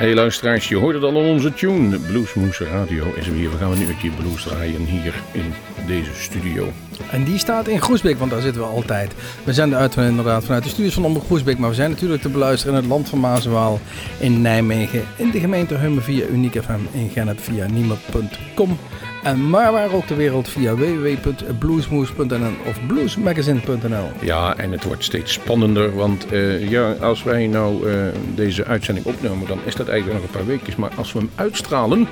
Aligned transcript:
Hey 0.00 0.14
luisteraars, 0.14 0.68
je 0.68 0.76
hoorde 0.76 0.98
het 0.98 1.14
al 1.14 1.22
aan 1.22 1.28
onze 1.28 1.54
tune. 1.54 1.98
Bluesmoes 1.98 2.58
Radio 2.58 3.14
is 3.14 3.28
weer. 3.28 3.50
We 3.50 3.56
gaan 3.56 3.72
een 3.72 3.82
uurtje 3.82 4.10
blues 4.10 4.42
draaien 4.42 4.84
hier 4.84 5.14
in 5.32 5.54
deze 5.86 6.10
studio. 6.14 6.72
En 7.10 7.24
die 7.24 7.38
staat 7.38 7.68
in 7.68 7.80
Groesbeek, 7.80 8.18
want 8.18 8.30
daar 8.30 8.40
zitten 8.40 8.62
we 8.62 8.68
altijd. 8.68 9.14
We 9.44 9.52
zijn 9.52 9.74
uit, 9.74 9.96
inderdaad 9.96 10.44
vanuit 10.44 10.62
de 10.62 10.68
studios 10.68 10.94
van 10.94 11.04
Omroep 11.04 11.24
Groesbeek, 11.24 11.58
maar 11.58 11.68
we 11.68 11.74
zijn 11.74 11.90
natuurlijk 11.90 12.22
te 12.22 12.28
beluisteren 12.28 12.74
in 12.74 12.80
het 12.80 12.90
land 12.90 13.08
van 13.08 13.20
Maaswaal 13.20 13.80
in 14.18 14.40
Nijmegen, 14.40 15.04
in 15.16 15.30
de 15.30 15.40
gemeente 15.40 15.74
Hummen 15.74 16.02
via 16.02 16.26
Uniek 16.26 16.62
FM, 16.62 16.80
in 16.92 17.36
via 17.36 17.66
niemer.com. 17.66 18.78
En 19.22 19.50
maar 19.50 19.72
waar 19.72 19.92
ook 19.92 20.08
de 20.08 20.14
wereld 20.14 20.48
via 20.48 20.74
www.bluesmoes.nl 20.74 22.52
of 22.66 22.86
bluesmagazine.nl. 22.86 24.10
Ja, 24.20 24.56
en 24.56 24.72
het 24.72 24.84
wordt 24.84 25.04
steeds 25.04 25.32
spannender, 25.32 25.94
want 25.94 26.32
uh, 26.32 26.70
ja, 26.70 26.92
als 26.92 27.22
wij 27.22 27.46
nou 27.46 27.88
uh, 27.88 28.02
deze 28.34 28.64
uitzending 28.64 29.06
opnemen, 29.06 29.46
dan 29.46 29.58
is 29.64 29.74
dat 29.74 29.88
eigenlijk 29.88 30.20
nog 30.20 30.30
een 30.30 30.36
paar 30.38 30.46
weken. 30.46 30.72
Maar 30.76 30.90
als 30.96 31.12
we 31.12 31.18
hem 31.18 31.30
uitstralen, 31.34 32.08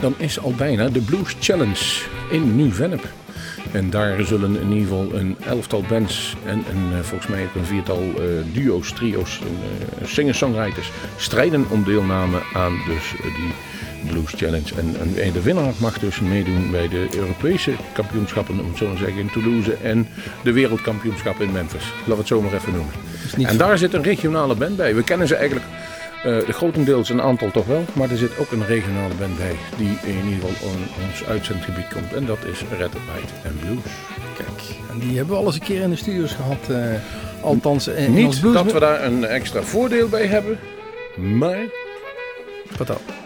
dan 0.00 0.14
is 0.16 0.40
al 0.40 0.52
bijna 0.56 0.88
de 0.88 1.00
Blues 1.00 1.36
Challenge 1.40 2.02
in 2.30 2.56
Nieuw-Vennep. 2.56 3.04
En 3.72 3.90
daar 3.90 4.24
zullen 4.24 4.60
in 4.60 4.72
ieder 4.72 4.88
geval 4.88 5.14
een 5.14 5.36
elftal 5.46 5.84
bands 5.88 6.36
en, 6.44 6.64
en 6.70 6.78
uh, 6.92 6.98
volgens 6.98 7.30
mij 7.30 7.44
ook 7.44 7.54
een 7.54 7.64
viertal 7.64 8.12
duo's, 8.52 8.92
trio's, 8.92 9.40
uh, 9.40 10.06
singer-songwriters 10.06 10.90
strijden 11.16 11.66
om 11.70 11.84
deelname 11.84 12.38
aan 12.52 12.72
dus 12.86 13.14
die 13.22 13.52
Blues 14.06 14.32
Challenge. 14.36 14.74
En, 14.76 14.96
en, 15.22 15.32
de 15.32 15.42
winnaar 15.42 15.72
mag 15.76 15.98
dus 15.98 16.20
meedoen 16.20 16.70
bij 16.70 16.88
de 16.88 17.06
Europese 17.16 17.72
kampioenschappen, 17.92 18.60
om 18.60 18.68
het 18.68 18.76
zo 18.76 18.92
te 18.92 18.98
zeggen, 18.98 19.18
in 19.18 19.30
Toulouse 19.30 19.74
en 19.82 20.08
de 20.42 20.52
wereldkampioenschappen 20.52 21.46
in 21.46 21.52
Memphis. 21.52 21.84
Laten 21.84 22.12
we 22.12 22.14
het 22.14 22.26
zo 22.26 22.40
maar 22.40 22.52
even 22.52 22.72
noemen. 22.72 22.92
En 23.50 23.56
daar 23.56 23.78
zit 23.78 23.94
een 23.94 24.02
regionale 24.02 24.54
band 24.54 24.76
bij. 24.76 24.94
We 24.94 25.04
kennen 25.04 25.26
ze 25.28 25.34
eigenlijk 25.34 25.66
uh, 26.26 26.46
de 26.46 26.52
grotendeels 26.52 27.08
een 27.08 27.22
aantal 27.22 27.50
toch 27.50 27.66
wel, 27.66 27.84
maar 27.92 28.10
er 28.10 28.16
zit 28.16 28.38
ook 28.38 28.50
een 28.50 28.66
regionale 28.66 29.14
band 29.14 29.36
bij 29.36 29.56
die 29.76 29.98
in 30.02 30.24
ieder 30.24 30.48
geval 30.48 30.70
in 30.70 31.06
ons 31.08 31.24
uitzendgebied 31.24 31.88
komt. 31.92 32.12
En 32.12 32.26
dat 32.26 32.38
is 32.44 32.58
Red 32.78 32.92
White 32.92 33.32
and 33.44 33.60
Blues. 33.60 33.92
Kijk, 34.36 34.78
en 34.90 34.98
die 34.98 35.16
hebben 35.16 35.34
we 35.34 35.40
al 35.40 35.46
eens 35.46 35.54
een 35.54 35.60
keer 35.60 35.80
in 35.80 35.90
de 35.90 35.96
studios 35.96 36.32
gehad. 36.32 36.58
Uh, 36.70 36.76
althans, 37.40 37.88
in, 37.88 38.14
Niet 38.14 38.26
ons 38.26 38.38
blues... 38.40 38.54
dat 38.54 38.72
we 38.72 38.80
daar 38.80 39.04
een 39.04 39.24
extra 39.24 39.62
voordeel 39.62 40.08
bij 40.08 40.26
hebben, 40.26 40.58
maar... 41.16 41.58
Wat 42.76 42.86
dan? 42.86 43.23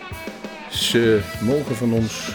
Ze 0.70 1.20
mogen 1.40 1.76
van 1.76 1.92
ons 1.92 2.34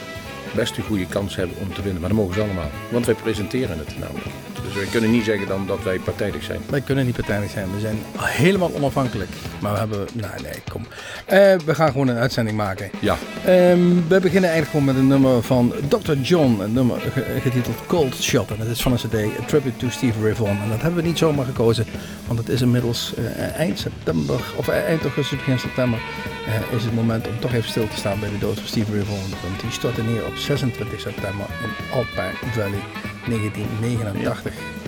best 0.56 0.78
een 0.78 0.84
goede 0.84 1.08
kans 1.08 1.36
hebben 1.36 1.58
om 1.58 1.74
te 1.74 1.82
winnen. 1.82 2.02
Maar 2.02 2.10
dat 2.10 2.20
mogen 2.20 2.34
ze 2.34 2.42
allemaal. 2.42 2.70
Want 2.92 3.06
wij 3.06 3.16
presenteren 3.16 3.78
het 3.78 4.00
namelijk. 4.00 4.26
Dus 4.64 4.74
wij 4.74 4.86
kunnen 4.86 5.12
niet 5.12 5.26
zeggen 5.26 5.48
dan 5.48 5.68
dat 5.68 5.84
wij 5.84 6.00
partijdig 6.00 6.44
zijn. 6.44 6.62
Wij 6.70 6.82
kunnen 6.82 7.06
niet 7.06 7.16
partijdig 7.16 7.50
zijn. 7.50 7.74
We 7.74 7.80
zijn 7.80 7.98
helemaal 8.18 8.74
onafhankelijk. 8.74 9.30
Maar 9.62 9.74
we 9.74 9.80
hebben... 9.80 10.08
Nou, 10.14 10.42
nee, 10.42 10.62
kom. 10.72 10.82
Uh, 10.82 11.56
we 11.66 11.76
gaan 11.76 11.92
gewoon 11.92 12.08
een 12.08 12.18
uitzending 12.18 12.58
maken. 12.58 12.90
Ja. 13.00 13.18
Um, 13.48 14.08
we 14.08 14.20
beginnen 14.20 14.50
eigenlijk 14.50 14.70
gewoon 14.70 14.86
met 14.86 14.96
een 14.96 15.08
nummer 15.08 15.44
van 15.44 15.74
Dr. 15.88 16.14
John. 16.14 16.60
Een 16.62 16.74
nummer 16.74 17.02
getiteld 17.42 17.86
Cold 17.88 18.16
Shot. 18.16 18.50
En 18.52 18.58
dat 18.58 18.68
is 18.68 18.82
van 18.82 18.92
een 18.92 18.98
cd, 18.98 19.16
A 19.16 19.46
Tribute 19.46 19.78
to 19.78 19.90
Steve 19.90 20.20
Vaughan. 20.20 20.62
En 20.64 20.70
dat 20.70 20.82
hebben 20.82 21.02
we 21.02 21.08
niet 21.08 21.18
zomaar 21.18 21.46
gekozen. 21.46 21.86
Want 22.28 22.40
het 22.40 22.50
is 22.50 22.62
inmiddels 22.62 23.14
uh, 23.20 23.60
eind 23.60 23.80
september, 23.80 24.42
of 24.56 24.68
eind 24.68 25.02
augustus, 25.02 25.38
begin 25.38 25.60
september... 25.60 26.00
Uh, 26.48 26.78
is 26.78 26.84
het 26.84 26.96
moment 26.96 27.28
om 27.28 27.40
toch 27.40 27.54
even 27.54 27.70
stil 27.70 27.88
te 27.88 27.98
staan 27.98 28.20
bij 28.20 28.30
de 28.30 28.38
dood 28.38 28.60
van 28.60 28.68
Steve 28.68 28.92
Vaughan. 28.92 29.40
Want 29.42 29.62
die 29.62 29.72
stortte 29.72 30.04
neer 30.04 30.26
op 30.26 30.36
26 30.36 31.00
september 31.00 31.46
in 31.64 31.92
Alpine 31.94 32.52
Valley 32.54 33.13
1989. 33.26 34.54
Ja. 34.54 34.82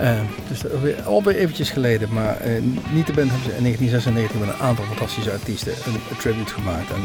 Uh, 0.00 0.20
dus 0.48 1.04
alweer 1.04 1.36
eventjes 1.36 1.70
geleden, 1.70 2.12
maar 2.12 2.46
uh, 2.46 2.62
niet 2.92 3.06
te 3.06 3.12
ben 3.12 3.28
hebben 3.28 3.50
ze 3.50 3.56
in 3.56 3.62
1996 3.62 4.40
met 4.40 4.48
een 4.48 4.66
aantal 4.66 4.84
fantastische 4.84 5.32
artiesten 5.32 5.72
een, 5.72 6.16
tribute 6.18 6.52
gemaakt. 6.52 6.90
En 6.90 7.02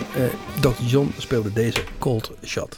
Dr. 0.60 0.84
John 0.84 1.14
speelde 1.18 1.54
deze 1.54 1.84
Cold 2.00 2.32
Shot. 2.46 2.78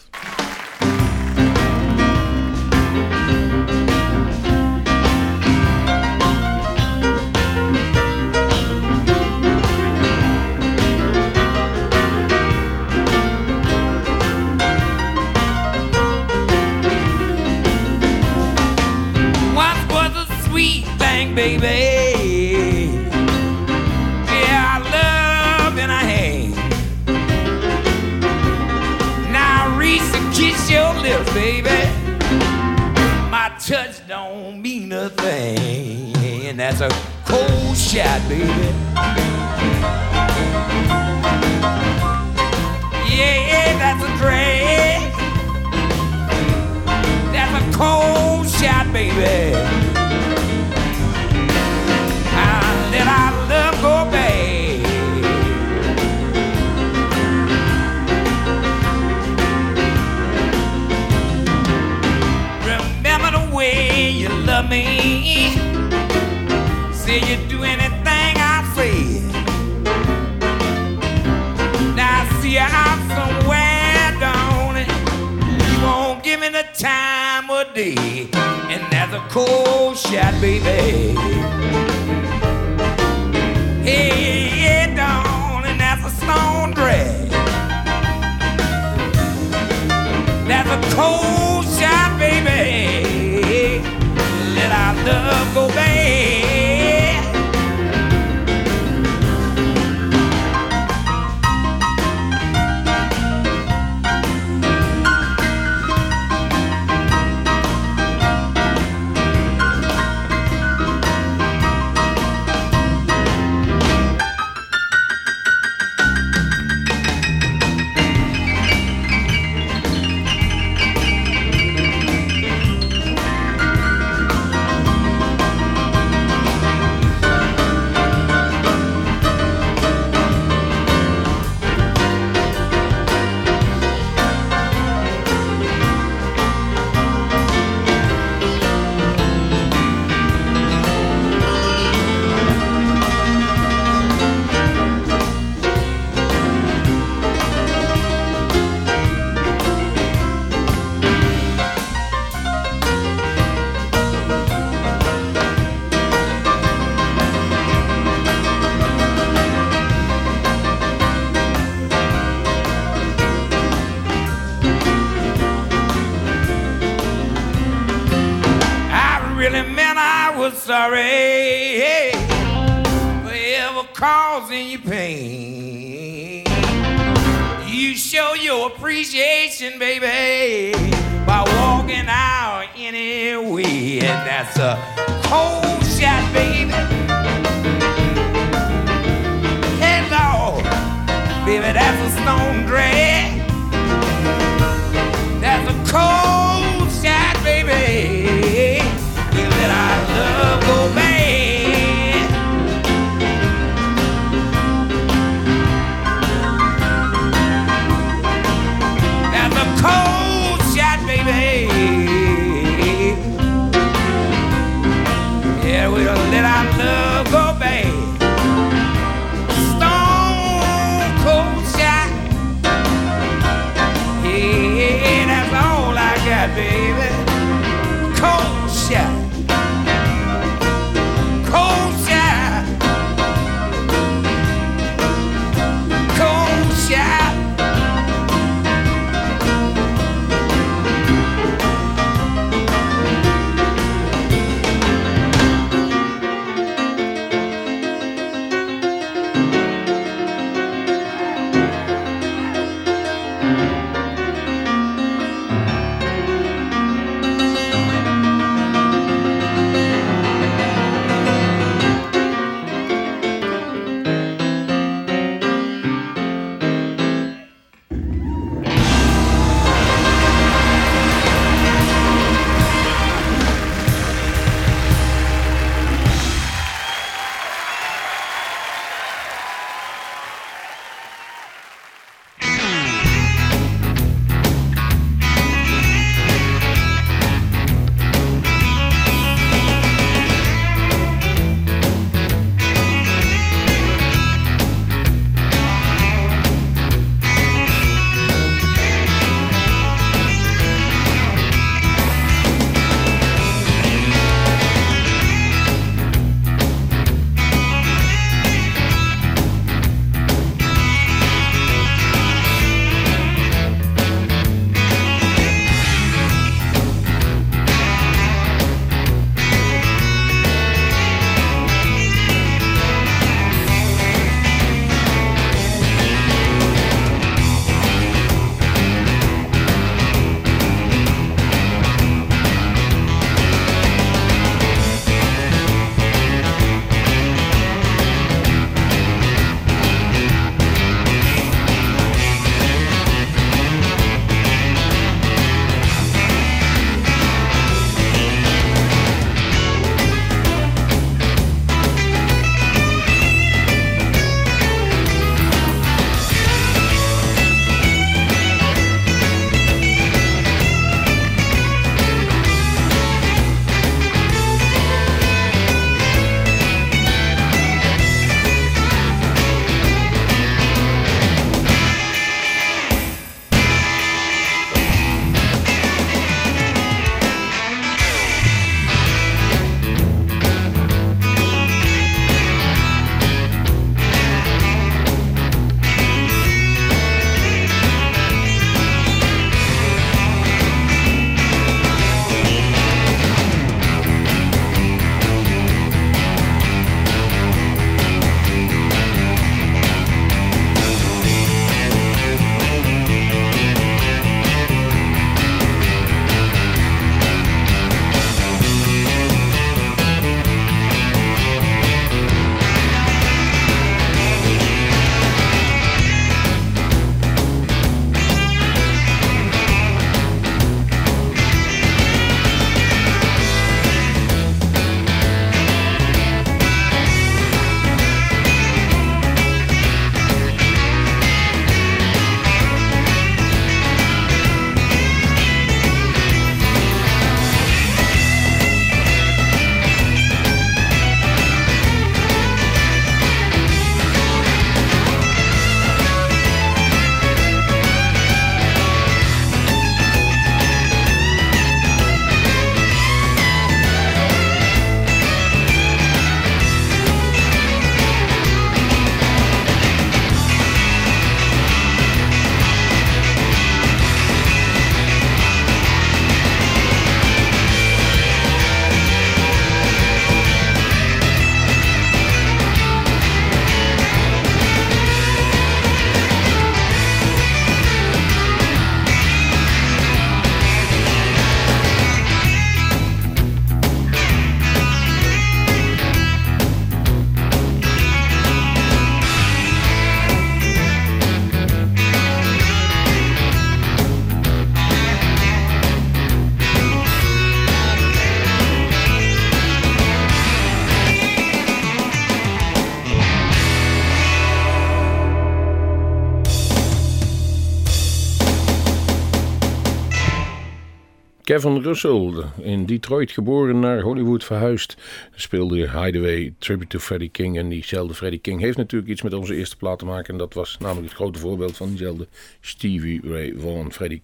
Kevin 511.59 511.81
Russell, 511.81 512.43
in 512.61 512.85
Detroit 512.85 513.31
geboren, 513.31 513.79
naar 513.79 514.01
Hollywood 514.01 514.43
verhuisd. 514.43 514.97
Speelde 515.35 515.75
Hideaway, 515.75 516.53
Tribute 516.57 516.87
to 516.87 516.99
Freddie 516.99 517.29
King. 517.29 517.57
En 517.57 517.69
diezelfde 517.69 518.13
Freddie 518.13 518.39
King 518.39 518.61
heeft 518.61 518.77
natuurlijk 518.77 519.11
iets 519.11 519.21
met 519.21 519.33
onze 519.33 519.55
eerste 519.55 519.77
plaat 519.77 519.99
te 519.99 520.05
maken. 520.05 520.33
En 520.33 520.39
dat 520.39 520.53
was 520.53 520.77
namelijk 520.79 521.05
het 521.05 521.15
grote 521.15 521.39
voorbeeld 521.39 521.77
van 521.77 521.87
diezelfde 521.87 522.27
Stevie 522.61 523.21
Ray 523.23 523.53
Vaughan. 523.57 523.91
Freddie 523.91 524.21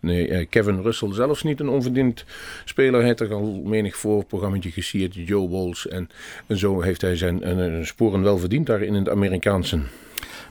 Nee, 0.00 0.28
eh, 0.28 0.46
Kevin 0.48 0.82
Russell 0.82 1.12
zelfs 1.12 1.42
niet 1.42 1.60
een 1.60 1.68
onverdiend 1.68 2.24
speler. 2.64 2.98
Hij 2.98 3.08
heeft 3.08 3.20
er 3.20 3.32
al 3.32 3.62
menig 3.64 3.96
voorprogrammaatje 3.96 4.70
gesierd, 4.70 5.14
Joe 5.14 5.48
Walls. 5.48 5.88
En, 5.88 6.08
en 6.46 6.58
zo 6.58 6.80
heeft 6.80 7.00
hij 7.00 7.16
zijn 7.16 7.48
een, 7.58 7.86
sporen 7.86 8.22
wel 8.22 8.38
verdiend 8.38 8.66
daar 8.66 8.82
in 8.82 8.94
het 8.94 9.08
Amerikaanse. 9.08 9.78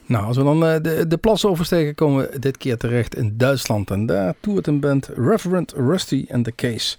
Nou, 0.06 0.26
als 0.26 0.38
we 0.38 0.44
dan 0.44 0.64
uh, 0.64 0.76
de, 0.82 1.08
de 1.08 1.18
plas 1.18 1.46
oversteken, 1.46 1.96
komen 1.96 2.30
we 2.30 2.40
dit 2.40 2.58
keer 2.58 2.78
terecht 2.78 3.16
in 3.16 3.38
Duitsland. 3.38 3.92
En 3.92 4.06
daar 4.06 4.34
toert 4.40 4.68
een 4.68 4.80
band 4.80 5.10
Reverend 5.16 5.72
Rusty 5.72 6.26
and 6.30 6.44
the 6.44 6.56
Case. 6.56 6.98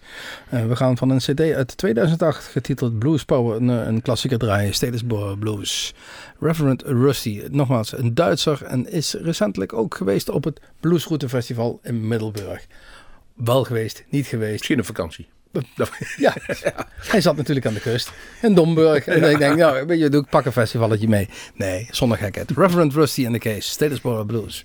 Uh, 0.54 0.66
we 0.66 0.76
gaan 0.76 0.96
van 0.96 1.10
een 1.10 1.18
cd 1.18 1.40
uit 1.40 1.76
2008 1.76 2.44
getiteld 2.44 2.98
Blues 2.98 3.24
Power, 3.24 3.56
een, 3.56 3.68
een 3.68 4.02
klassieker 4.02 4.38
draaien, 4.38 4.74
Statesboro 4.74 5.36
Blues. 5.36 5.94
Reverend 6.40 6.82
Rusty, 6.82 7.42
nogmaals 7.50 7.98
een 7.98 8.14
Duitser 8.14 8.62
en 8.62 8.90
is 8.90 9.14
recentelijk 9.14 9.72
ook 9.72 9.94
geweest 9.94 10.28
op 10.28 10.44
het 10.44 10.60
Bluesroute 10.80 11.28
Festival 11.28 11.80
in 11.82 12.08
Middelburg. 12.08 12.66
Wel 13.34 13.64
geweest, 13.64 14.04
niet 14.08 14.26
geweest. 14.26 14.52
Misschien 14.52 14.78
een 14.78 14.84
vakantie. 14.84 15.26
Ja, 16.16 16.34
hij 16.96 17.20
zat 17.20 17.36
natuurlijk 17.36 17.66
aan 17.66 17.74
de 17.74 17.80
kust 17.80 18.12
in 18.42 18.54
Domburg. 18.54 19.06
En 19.06 19.30
ik 19.30 19.38
denk, 19.38 19.56
nou, 19.56 19.86
weet 19.86 19.98
je, 19.98 20.08
doe 20.08 20.22
ik 20.22 20.28
pak 20.28 20.44
een 20.44 20.52
festivalletje 20.52 21.08
mee. 21.08 21.28
Nee, 21.54 21.88
zonder 21.90 22.18
gekheid. 22.18 22.50
Reverend 22.50 22.94
Rusty 22.94 23.22
in 23.22 23.32
the 23.32 23.38
Case, 23.38 23.70
Statesboro 23.70 24.24
Blues. 24.24 24.64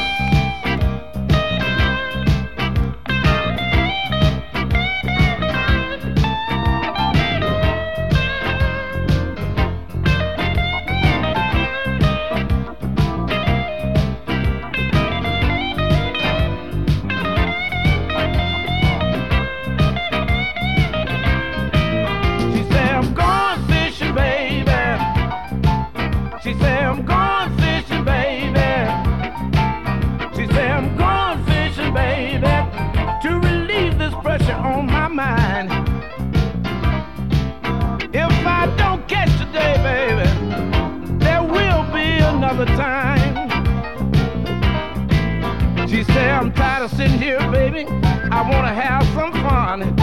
another 42.61 42.77
time. 42.77 43.49
She 45.87 46.03
said, 46.03 46.29
I'm 46.29 46.53
tired 46.53 46.83
of 46.85 46.91
sitting 46.91 47.17
here, 47.19 47.39
baby. 47.51 47.85
I 47.87 48.41
want 48.41 48.65
to 48.67 48.73
have 48.73 49.03
some 49.13 49.31
fun. 49.33 49.99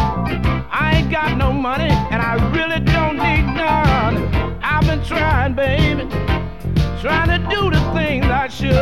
I 0.71 0.97
ain't 0.97 1.11
got 1.11 1.37
no 1.37 1.53
money, 1.53 1.91
and 1.91 2.21
I 2.21 2.35
really 2.51 2.81
don't 2.81 3.17
need 3.17 3.45
none. 3.55 4.29
I've 4.63 4.85
been 4.87 5.03
trying, 5.05 5.55
baby, 5.55 6.09
trying 7.01 7.29
to 7.29 7.39
do 7.49 7.71
the 7.71 7.81
things 7.95 8.27
I 8.27 8.49
should. 8.49 8.75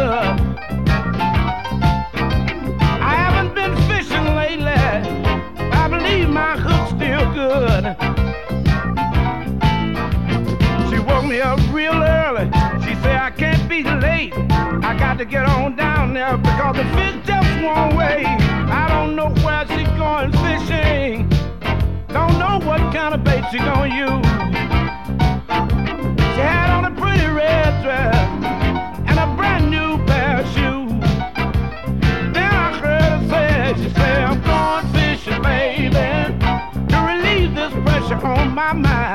I 3.02 3.14
haven't 3.14 3.54
been 3.54 3.76
fishing 3.88 4.34
lately. 4.34 4.72
I 5.70 5.88
believe 5.88 6.28
my 6.28 6.56
hook's 6.56 6.90
still 6.90 7.32
good. 7.34 8.25
Woke 11.26 11.32
me 11.32 11.40
up 11.40 11.58
real 11.72 11.92
early. 11.92 12.44
She 12.84 12.94
said 13.02 13.16
I 13.16 13.32
can't 13.36 13.68
be 13.68 13.82
late. 13.82 14.32
I 14.32 14.96
got 14.96 15.18
to 15.18 15.24
get 15.24 15.44
on 15.44 15.74
down 15.74 16.14
there 16.14 16.36
because 16.36 16.76
the 16.76 16.84
fish 16.94 17.16
just 17.26 17.64
won't 17.64 17.96
wait. 17.96 18.26
I 18.26 18.86
don't 18.88 19.16
know 19.16 19.30
where 19.42 19.66
she's 19.66 19.88
going 19.98 20.30
fishing. 20.30 21.28
Don't 22.10 22.38
know 22.38 22.60
what 22.64 22.78
kind 22.94 23.12
of 23.12 23.24
bait 23.24 23.42
she 23.50 23.58
gonna 23.58 23.92
use. 24.06 24.26
She 26.34 26.40
had 26.40 26.70
on 26.70 26.84
a 26.84 26.94
pretty 26.94 27.26
red 27.26 27.82
dress 27.82 28.14
and 29.08 29.18
a 29.18 29.26
brand 29.34 29.68
new 29.68 29.98
pair 30.06 30.42
of 30.42 30.46
shoes. 30.54 30.92
Then 32.34 32.50
I 32.54 32.78
heard 32.78 33.02
her 33.02 33.28
say, 33.28 33.82
she 33.82 33.90
said, 33.94 34.22
I'm 34.22 34.40
going 34.44 34.86
fishing, 34.94 35.42
baby, 35.42 35.90
to 36.86 36.96
relieve 37.04 37.56
this 37.56 37.72
pressure 37.84 38.24
on 38.24 38.54
my 38.54 38.72
mind. 38.72 39.05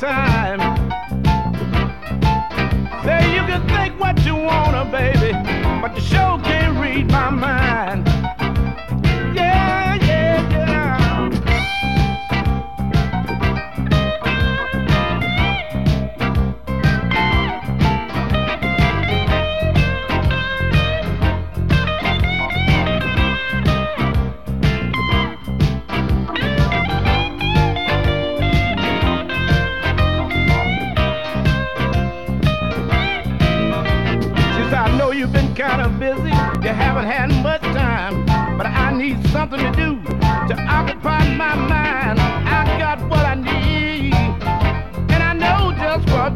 Time. 0.00 0.60
Say 3.04 3.34
you 3.34 3.42
can 3.42 3.68
think 3.68 4.00
what 4.00 4.18
you 4.24 4.34
wanna, 4.34 4.86
baby, 4.90 5.32
but 5.82 5.94
the 5.94 6.00
show 6.00 6.40
can't 6.42 6.78
read 6.78 7.10
my 7.10 7.28
mind. 7.28 8.09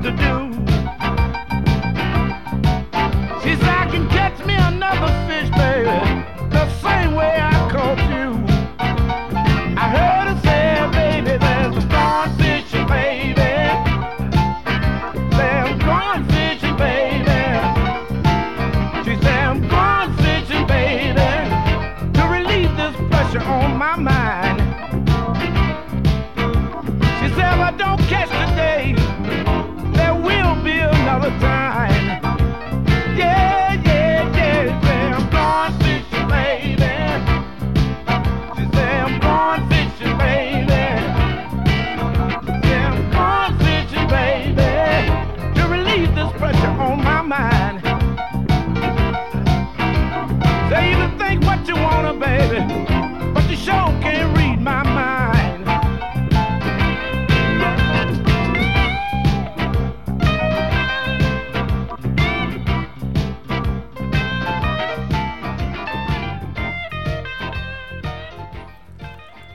To 0.05 0.11
do. 0.12 0.44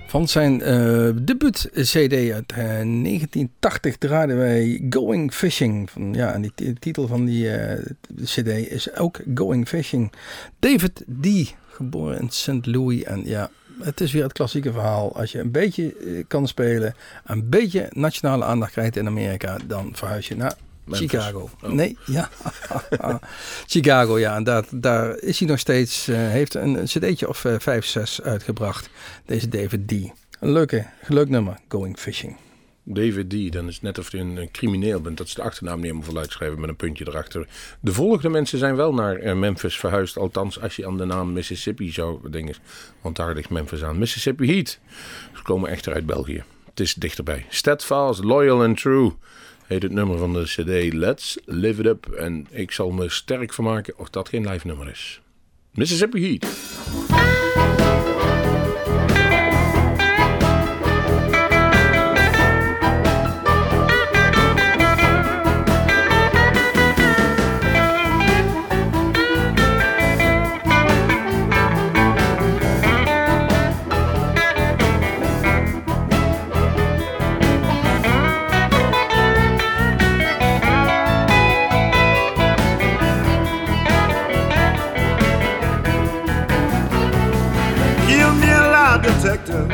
Van 0.09 0.27
zijn 0.27 0.61
eh 0.61 1.09
debuut-CD 1.21 2.13
uit 2.13 2.51
eh, 2.51 2.57
1980 2.57 3.97
draaiden 3.97 4.37
wij 4.37 4.85
Going 4.89 5.33
Fishing. 5.33 5.89
Van, 5.91 6.13
ja, 6.13 6.33
en 6.33 6.41
die 6.41 6.51
t- 6.55 6.81
titel 6.81 7.07
van 7.07 7.25
die 7.25 7.51
eh, 7.51 7.85
CD 8.23 8.47
is 8.47 8.95
ook 8.95 9.19
Going 9.35 9.67
Fishing. 9.67 10.11
David 10.59 11.03
D., 11.21 11.55
geboren 11.69 12.19
in 12.19 12.29
St. 12.29 12.65
Louis. 12.65 13.03
En 13.03 13.21
ja, 13.25 13.49
het 13.81 14.01
is 14.01 14.11
weer 14.11 14.23
het 14.23 14.31
klassieke 14.33 14.71
verhaal. 14.71 15.15
Als 15.15 15.31
je 15.31 15.39
een 15.39 15.51
beetje 15.51 15.95
eh, 15.95 16.23
kan 16.27 16.47
spelen, 16.47 16.95
een 17.25 17.49
beetje 17.49 17.87
nationale 17.89 18.43
aandacht 18.43 18.71
krijgt 18.71 18.95
in 18.95 19.07
Amerika, 19.07 19.57
dan 19.67 19.89
verhuis 19.93 20.27
je 20.27 20.35
naar 20.35 20.53
Memphis. 20.89 21.10
Chicago. 21.10 21.49
Oh. 21.63 21.71
Nee, 21.71 21.97
ja. 22.06 22.30
Chicago, 23.67 24.19
ja. 24.19 24.36
En 24.36 24.43
daar, 24.43 24.63
daar 24.71 25.17
is 25.17 25.39
hij 25.39 25.47
nog 25.47 25.60
steeds. 25.60 26.08
eh, 26.08 26.17
heeft 26.17 26.54
een 26.54 26.84
cd'tje 26.86 27.28
of 27.28 27.45
eh, 27.45 27.56
vijf, 27.60 27.86
zes 27.86 28.21
uitgebracht. 28.21 28.89
Deze 29.25 29.47
David 29.47 29.88
D. 29.88 29.91
Een 30.39 30.52
leuke, 30.52 30.86
leuk 31.08 31.30
nummer. 31.30 31.58
Going 31.67 31.99
Fishing. 31.99 32.38
David 32.84 33.30
D. 33.30 33.52
Dan 33.54 33.67
is 33.67 33.73
het 33.73 33.84
net 33.84 33.97
of 33.97 34.12
je 34.12 34.17
een, 34.17 34.38
een 34.38 34.52
crimineel 34.52 35.02
bent. 35.02 35.17
Dat 35.17 35.28
is 35.28 35.34
de 35.34 35.41
achternaam 35.41 35.75
niet 35.75 35.84
helemaal 35.84 36.06
voluit 36.06 36.32
schrijven 36.32 36.60
met 36.60 36.69
een 36.69 36.75
puntje 36.75 37.08
erachter. 37.08 37.47
De 37.80 37.93
volgende 37.93 38.30
mensen 38.30 38.60
zijn 38.60 38.75
wel 38.75 38.93
naar 38.93 39.15
eh, 39.15 39.36
Memphis 39.36 39.78
verhuisd. 39.80 40.17
Althans, 40.17 40.62
als 40.62 40.75
je 40.75 40.86
aan 40.88 40.97
de 40.97 41.06
naam 41.06 41.34
Mississippi 41.34 41.91
zou 41.91 42.30
denken. 42.30 42.56
Want 43.02 43.15
daar 43.15 43.34
ligt 43.36 43.49
Memphis 43.49 43.84
aan. 43.84 43.97
Mississippi 43.97 44.54
Heat. 44.54 44.80
Ze 45.36 45.41
komen 45.43 45.69
echter 45.69 45.93
uit 45.93 46.06
België. 46.06 46.43
Het 46.69 46.80
is 46.80 46.93
dichterbij. 46.93 47.45
Steadfast, 47.49 48.23
Loyal 48.23 48.63
and 48.63 48.78
True. 48.82 49.12
Heet 49.69 49.84
het 49.84 49.91
nummer 49.91 50.17
van 50.17 50.34
de 50.34 50.43
CD 50.43 50.93
Let's 50.93 51.38
Live 51.45 51.79
It 51.79 51.86
Up. 51.86 52.05
En 52.05 52.47
ik 52.51 52.71
zal 52.71 52.91
me 52.91 53.10
sterk 53.10 53.53
vermaken 53.53 53.93
of 53.97 54.10
dat 54.10 54.29
geen 54.29 54.49
live 54.49 54.67
nummer 54.67 54.89
is. 54.89 55.21
Mississippi 55.73 56.21
Heat. 56.27 57.58
Detector. 89.45 89.67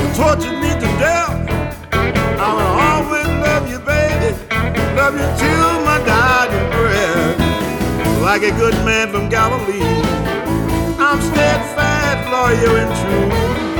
You 0.00 0.14
tortured 0.14 0.58
me 0.60 0.68
to 0.68 0.88
death. 0.98 1.32
I 1.92 2.52
will 2.54 2.74
always 2.88 3.26
love 3.26 3.70
you, 3.70 3.78
baby. 3.80 4.36
Love 4.96 5.14
you 5.14 5.28
till 5.38 5.84
my 5.84 5.98
dying 6.04 6.70
breath. 6.70 8.22
Like 8.22 8.42
a 8.42 8.50
good 8.50 8.74
man 8.84 9.10
from 9.10 9.28
Galilee. 9.28 9.82
I'm 10.98 11.20
steadfast, 11.20 12.30
loyal, 12.30 12.76
and 12.76 12.92
true. 13.00 13.73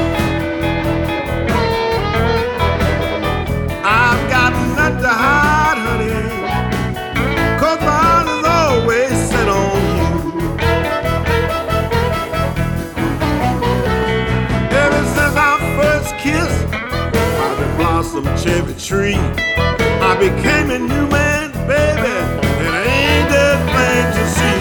Blossom 18.45 18.65
cherry 18.65 18.75
tree. 18.75 19.17
I 19.17 20.17
became 20.19 20.71
a 20.71 20.79
new 20.79 21.09
man, 21.09 21.51
baby, 21.67 22.15
and 22.61 22.75
ain't 22.77 23.29
that 23.31 23.59
plain 23.73 24.07
to 24.17 24.25
see? 24.37 24.61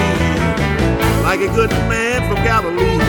Like 1.24 1.42
a 1.42 1.50
good 1.54 1.72
man 1.90 2.22
from 2.28 2.40
Galilee, 2.44 3.00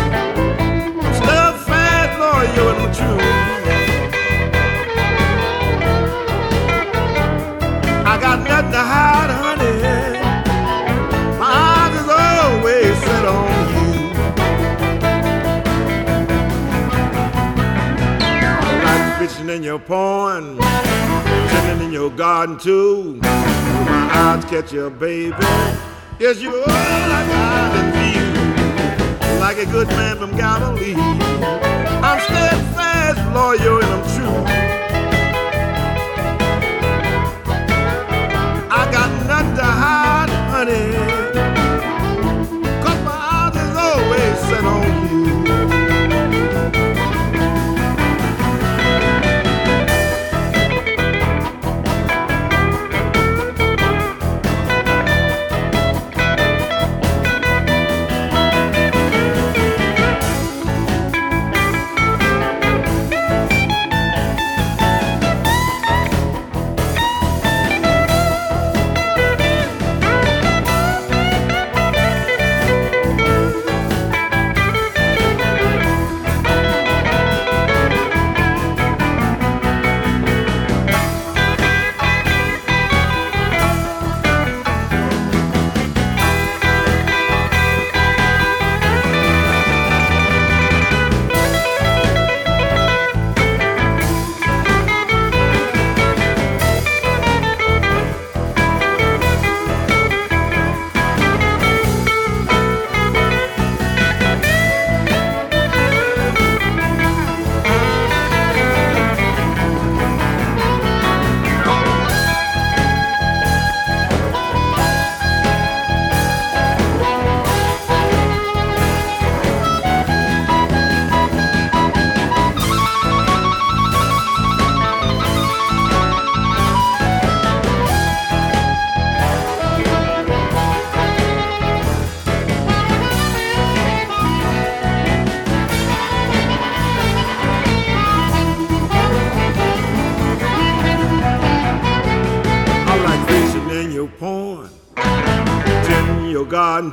I'm 1.01 1.15
steadfast, 1.15 2.19
loyal, 2.19 2.69
and 2.71 2.95
true. 2.95 3.21
I 8.07 8.19
got 8.21 8.39
nothing 8.49 8.73
to 8.73 8.79
hide, 8.79 9.14
in 19.55 19.63
your 19.63 19.79
pond, 19.79 20.61
chilling 21.51 21.87
in 21.87 21.93
your 21.93 22.11
garden 22.11 22.59
too. 22.59 23.15
My 23.23 24.11
eyes 24.13 24.45
catch 24.47 24.73
you, 24.73 24.91
baby. 24.91 25.37
Yes, 26.19 26.41
you 26.41 26.53
are 26.53 26.67
like 26.67 27.31
I 27.31 27.93
feel, 27.95 29.39
like 29.39 29.59
a 29.59 29.67
good 29.67 29.87
man 29.89 30.17
from 30.17 30.37
Galilee. 30.37 30.95
I'm 30.97 32.19
steadfast, 32.21 33.21
loyal, 33.33 33.81
and 33.81 33.93
I'm 33.95 34.05
true. 34.15 34.45
I 38.71 38.83
got 38.91 39.11
nothing 39.29 39.57
to 39.57 39.65
hide, 39.83 40.31
honey. 40.51 40.87
Cause 42.83 43.01
my 43.05 43.19
eyes 43.39 43.57
is 43.65 43.77
always 43.77 44.39
set 44.49 44.65
on 44.65 44.83
you. 45.13 45.64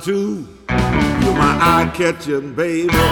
You're 0.07 0.47
my 0.67 1.59
eye 1.61 1.91
catching 1.93 2.55
baby. 2.55 3.10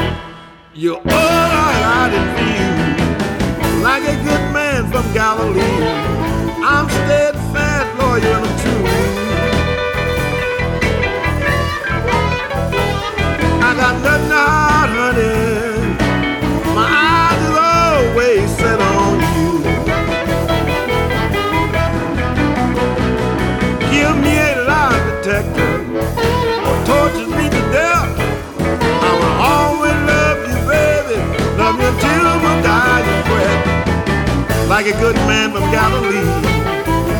A 34.89 34.99
good 34.99 35.15
man 35.28 35.52
from 35.52 35.62
Galilee, 35.71 36.17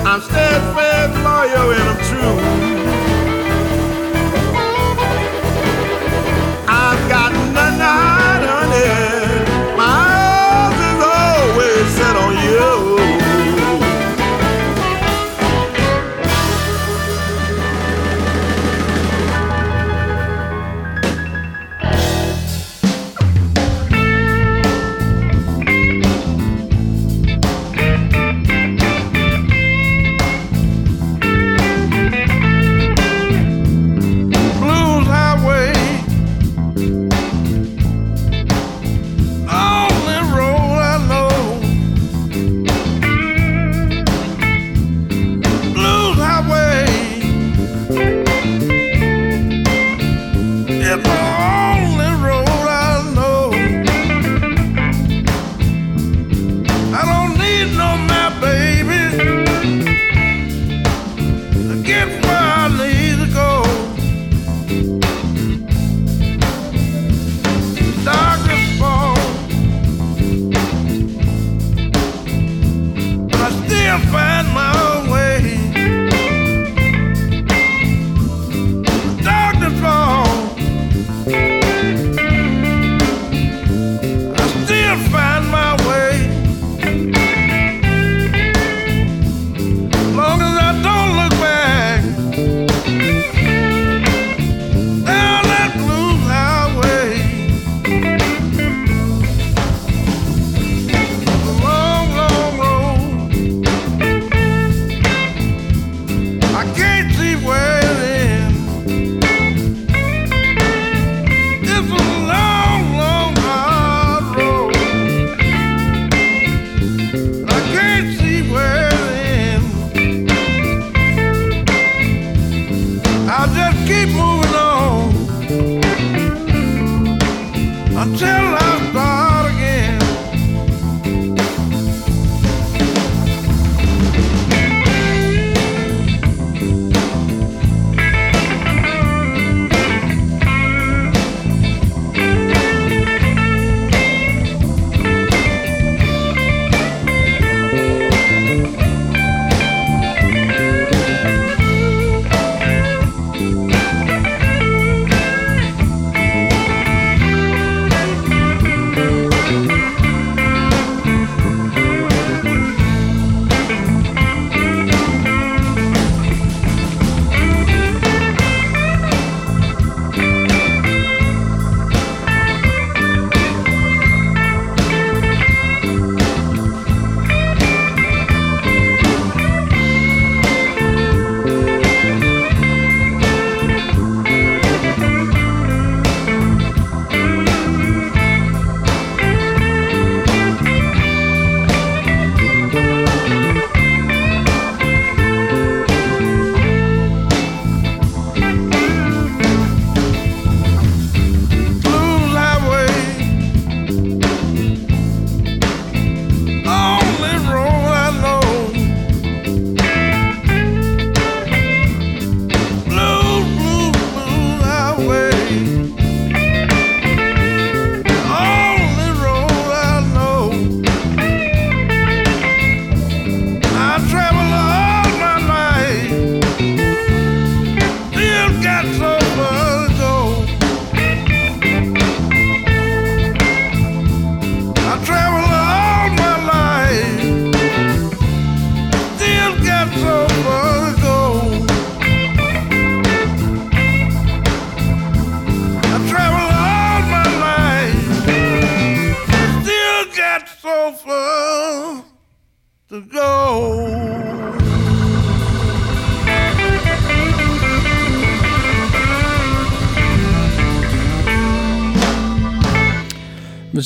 I'm 0.04 0.22
steadfast, 0.22 1.14
loyal, 1.24 1.72
and 1.72 1.84
I'm 1.84 2.04
true. 2.04 2.79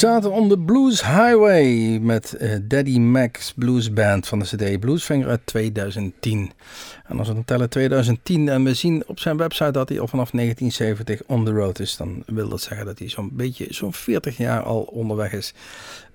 Zaten 0.03 0.31
on 0.31 0.49
the 0.49 0.57
Blues 0.57 1.01
Highway 1.01 1.99
met 2.01 2.33
eh, 2.33 2.55
Daddy 2.63 2.99
Mac's 2.99 3.53
Blues 3.53 3.93
Band 3.93 4.27
van 4.27 4.39
de 4.39 4.45
CD 4.45 4.79
Bluesfinger 4.79 5.27
uit 5.27 5.45
2010. 5.45 6.51
En 7.05 7.19
als 7.19 7.27
we 7.27 7.33
dan 7.33 7.45
tellen 7.45 7.69
2010 7.69 8.49
en 8.49 8.63
we 8.63 8.73
zien 8.73 9.03
op 9.07 9.19
zijn 9.19 9.37
website 9.37 9.71
dat 9.71 9.89
hij 9.89 9.99
al 9.99 10.07
vanaf 10.07 10.31
1970 10.31 11.21
on 11.27 11.45
the 11.45 11.51
road 11.51 11.79
is, 11.79 11.97
dan 11.97 12.23
wil 12.25 12.49
dat 12.49 12.61
zeggen 12.61 12.85
dat 12.85 12.99
hij 12.99 13.09
zo'n 13.09 13.29
beetje 13.33 13.65
zo'n 13.69 13.93
40 13.93 14.37
jaar 14.37 14.63
al 14.63 14.81
onderweg 14.81 15.33
is. 15.33 15.53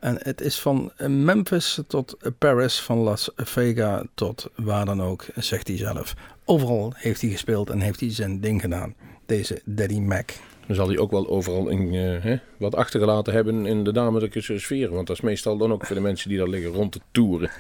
En 0.01 0.19
het 0.23 0.41
is 0.41 0.59
van 0.59 0.93
eh, 0.97 1.09
Memphis 1.09 1.81
tot 1.87 2.17
Paris, 2.39 2.81
van 2.81 2.99
Las 2.99 3.31
Vegas 3.37 4.03
tot 4.15 4.51
waar 4.55 4.85
dan 4.85 5.03
ook, 5.03 5.27
zegt 5.35 5.69
hij 5.69 5.77
zelf. 5.77 6.15
Overal 6.45 6.93
heeft 6.97 7.21
hij 7.21 7.31
gespeeld 7.31 7.71
en 7.71 7.81
heeft 7.81 8.01
hij 8.01 8.13
zijn 8.13 8.41
ding 8.41 8.61
gedaan. 8.61 8.95
Deze 9.27 9.61
Daddy 9.65 10.01
Mac. 10.01 10.31
Dan 10.69 10.77
zal 10.77 10.89
hij 10.89 10.99
ook 10.99 11.11
wel 11.11 11.29
overal 11.29 11.69
in, 11.69 11.95
eh, 11.95 12.23
hè, 12.23 12.37
wat 12.57 12.75
achtergelaten 12.75 13.33
hebben 13.33 13.67
in 13.67 13.85
de 13.85 13.93
dametelijke 13.93 14.59
sfeer. 14.59 14.91
Want 14.91 15.07
dat 15.07 15.17
is 15.17 15.23
meestal 15.23 15.57
dan 15.57 15.73
ook 15.73 15.87
voor 15.87 15.97
de 15.97 16.03
mensen 16.03 16.29
die 16.29 16.39
daar 16.39 16.49
liggen 16.49 16.73
rond 16.73 16.93
te 16.93 17.01
toeren. 17.11 17.51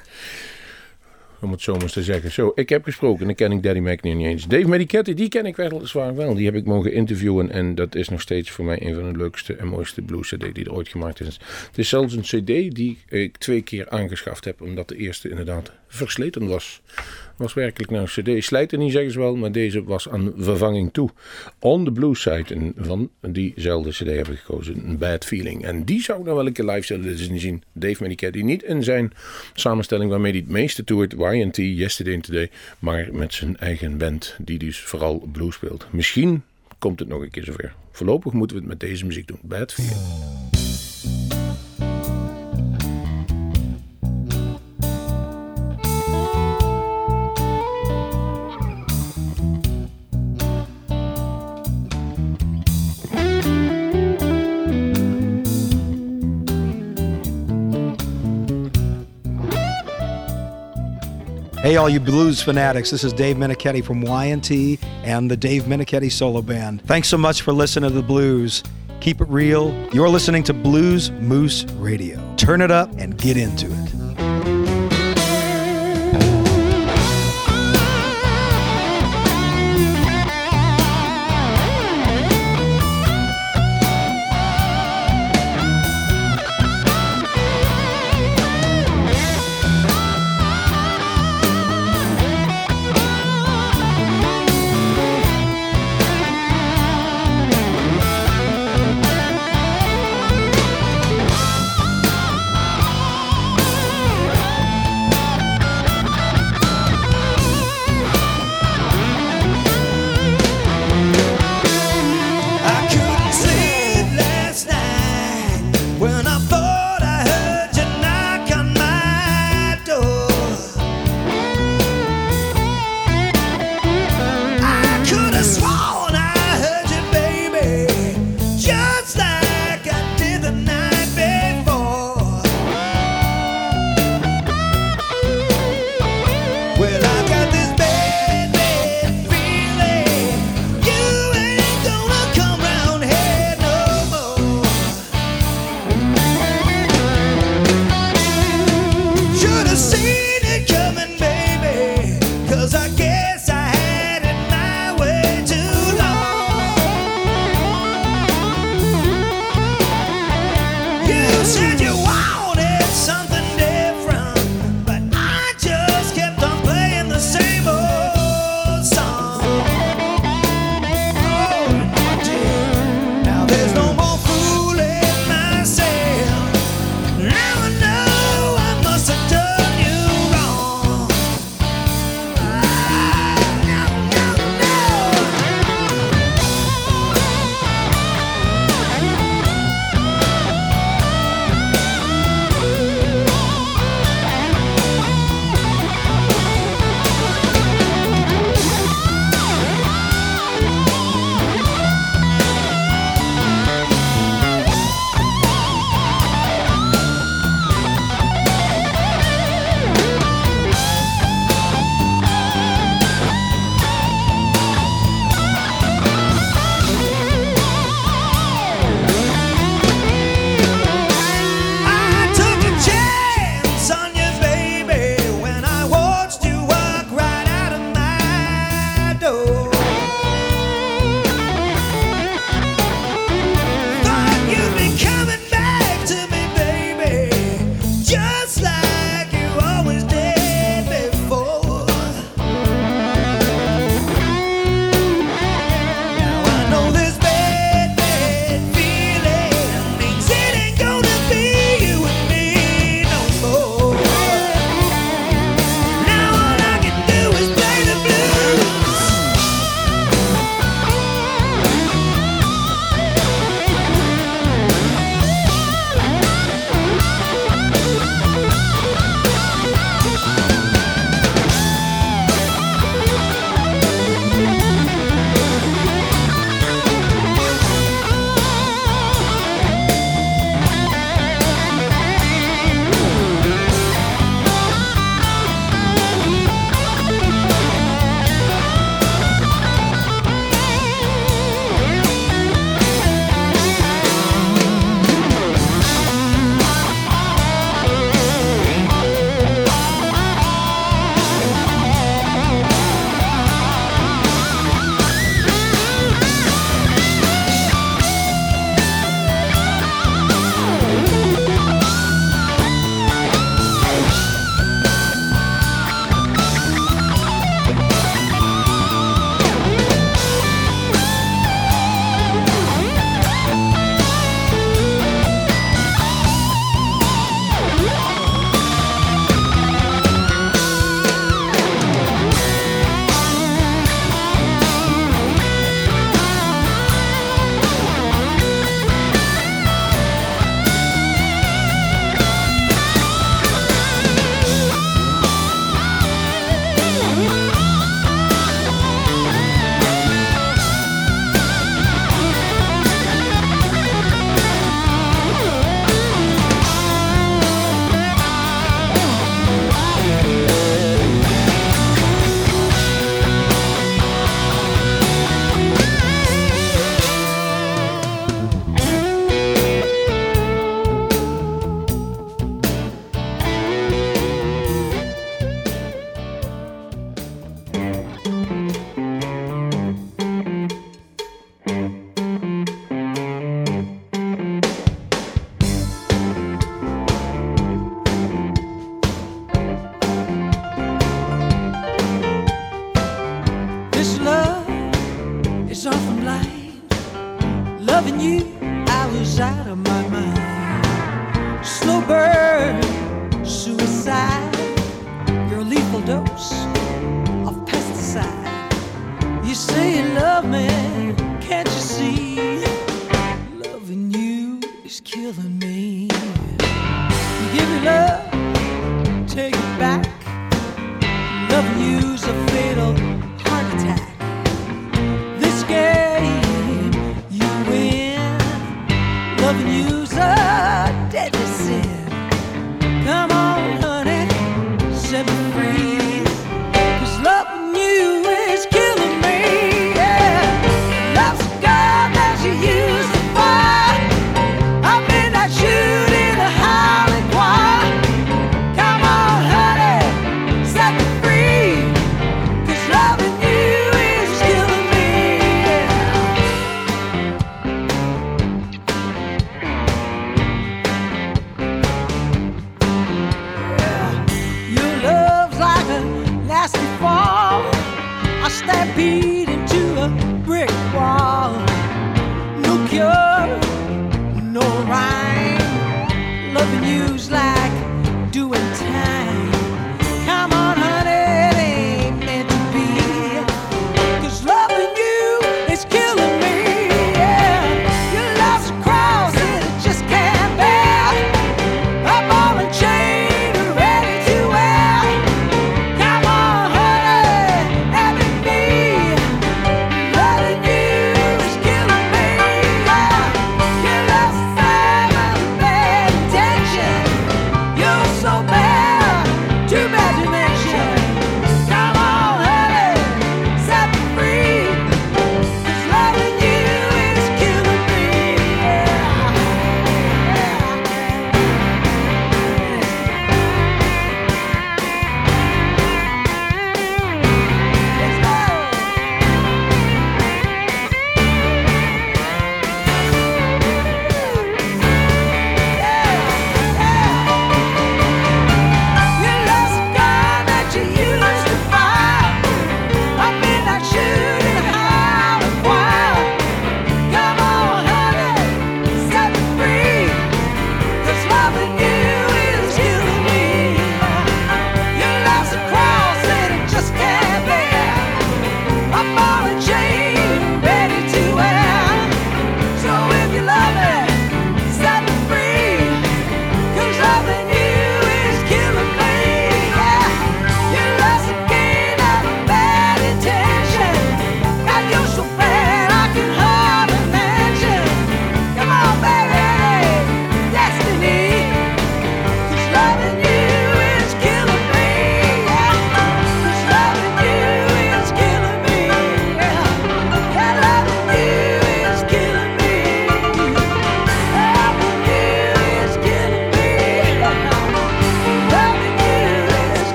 Om 1.40 1.50
het 1.50 1.60
zo 1.60 1.76
maar 1.76 1.90
te 1.90 2.02
zeggen. 2.02 2.30
Zo, 2.30 2.52
ik 2.54 2.68
heb 2.68 2.84
gesproken, 2.84 3.26
dan 3.26 3.34
ken 3.34 3.52
ik 3.52 3.62
Daddy 3.62 3.80
Mac 3.80 4.02
niet 4.02 4.26
eens. 4.26 4.46
Dave 4.46 4.68
Medicetti, 4.68 5.14
die 5.14 5.28
ken 5.28 5.46
ik 5.46 5.56
weliswaar 5.56 6.16
wel. 6.16 6.34
Die 6.34 6.44
heb 6.44 6.54
ik 6.54 6.64
mogen 6.64 6.92
interviewen. 6.92 7.50
En 7.50 7.74
dat 7.74 7.94
is 7.94 8.08
nog 8.08 8.20
steeds 8.20 8.50
voor 8.50 8.64
mij 8.64 8.82
een 8.82 8.94
van 8.94 9.12
de 9.12 9.18
leukste 9.18 9.54
en 9.54 9.68
mooiste 9.68 10.02
blues 10.02 10.28
CD 10.28 10.54
die 10.54 10.64
er 10.64 10.72
ooit 10.72 10.88
gemaakt 10.88 11.20
is. 11.20 11.40
Het 11.66 11.78
is 11.78 11.88
zelfs 11.88 12.14
een 12.14 12.22
CD 12.22 12.74
die 12.74 12.98
ik 13.08 13.36
twee 13.36 13.62
keer 13.62 13.88
aangeschaft 13.88 14.44
heb. 14.44 14.60
Omdat 14.62 14.88
de 14.88 14.96
eerste 14.96 15.28
inderdaad 15.28 15.72
versleten 15.86 16.48
was. 16.48 16.82
Was 17.38 17.54
werkelijk 17.54 17.90
nou 17.90 18.08
een 18.14 18.38
CD. 18.38 18.44
Slijten 18.44 18.78
niet, 18.78 18.92
zeggen 18.92 19.12
ze 19.12 19.18
wel. 19.18 19.36
Maar 19.36 19.52
deze 19.52 19.84
was 19.84 20.08
aan 20.08 20.32
vervanging 20.36 20.92
toe. 20.92 21.10
On 21.58 21.84
the 21.84 21.92
Blues 21.92 22.20
site 22.20 22.54
en 22.54 22.72
van 22.76 23.10
diezelfde 23.20 23.90
CD 23.90 24.16
heb 24.16 24.28
ik 24.28 24.38
gekozen. 24.38 24.98
Bad 24.98 25.24
Feeling. 25.24 25.64
En 25.64 25.84
die 25.84 26.02
zou 26.02 26.18
ik 26.18 26.24
nou 26.24 26.36
wel 26.36 26.46
een 26.46 26.52
keer 26.52 26.64
live 26.64 26.86
zullen 26.86 27.38
zien. 27.40 27.62
Dave 27.72 28.02
Medicetti 28.02 28.42
niet 28.42 28.62
in 28.62 28.82
zijn 28.82 29.12
samenstelling 29.54 30.10
waarmee 30.10 30.32
hij 30.32 30.40
het 30.40 30.50
meeste 30.50 30.84
toert. 30.84 31.12
YT, 31.12 31.56
Yesterday 31.56 32.14
and 32.14 32.24
Today. 32.24 32.50
Maar 32.78 33.08
met 33.12 33.34
zijn 33.34 33.56
eigen 33.56 33.98
band. 33.98 34.36
Die 34.38 34.58
dus 34.58 34.80
vooral 34.80 35.28
blues 35.32 35.54
speelt. 35.54 35.86
Misschien 35.90 36.42
komt 36.78 36.98
het 36.98 37.08
nog 37.08 37.22
een 37.22 37.30
keer 37.30 37.44
zover. 37.44 37.74
Voorlopig 37.92 38.32
moeten 38.32 38.56
we 38.56 38.62
het 38.62 38.70
met 38.70 38.80
deze 38.80 39.06
muziek 39.06 39.26
doen. 39.26 39.38
Bad 39.42 39.72
Feeling. 39.72 40.47
Hey, 61.68 61.76
all 61.76 61.90
you 61.90 62.00
blues 62.00 62.40
fanatics, 62.40 62.90
this 62.90 63.04
is 63.04 63.12
Dave 63.12 63.36
Menichetti 63.36 63.84
from 63.84 64.02
YNT 64.02 64.82
and 65.04 65.30
the 65.30 65.36
Dave 65.36 65.64
Menichetti 65.64 66.10
Solo 66.10 66.40
Band. 66.40 66.80
Thanks 66.86 67.08
so 67.08 67.18
much 67.18 67.42
for 67.42 67.52
listening 67.52 67.90
to 67.90 67.94
the 67.94 68.02
blues. 68.02 68.62
Keep 69.00 69.20
it 69.20 69.28
real. 69.28 69.70
You're 69.92 70.08
listening 70.08 70.42
to 70.44 70.54
Blues 70.54 71.10
Moose 71.10 71.64
Radio. 71.74 72.18
Turn 72.38 72.62
it 72.62 72.70
up 72.70 72.90
and 72.96 73.18
get 73.18 73.36
into 73.36 73.66
it. 73.66 73.87